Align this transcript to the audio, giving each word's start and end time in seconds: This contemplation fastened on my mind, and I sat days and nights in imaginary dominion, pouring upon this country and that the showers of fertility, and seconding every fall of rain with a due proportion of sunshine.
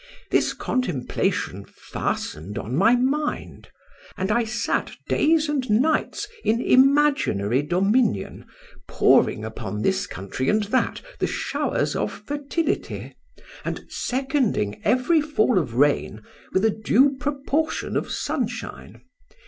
This 0.31 0.53
contemplation 0.55 1.63
fastened 1.63 2.57
on 2.57 2.75
my 2.75 2.95
mind, 2.95 3.67
and 4.17 4.31
I 4.31 4.45
sat 4.45 4.93
days 5.07 5.47
and 5.47 5.69
nights 5.69 6.27
in 6.43 6.59
imaginary 6.59 7.61
dominion, 7.61 8.47
pouring 8.87 9.45
upon 9.45 9.83
this 9.83 10.07
country 10.07 10.49
and 10.49 10.63
that 10.63 11.03
the 11.19 11.27
showers 11.27 11.95
of 11.95 12.11
fertility, 12.25 13.15
and 13.63 13.85
seconding 13.89 14.81
every 14.83 15.21
fall 15.21 15.59
of 15.59 15.75
rain 15.75 16.23
with 16.51 16.65
a 16.65 16.71
due 16.71 17.15
proportion 17.19 17.95
of 17.95 18.09
sunshine. 18.09 19.03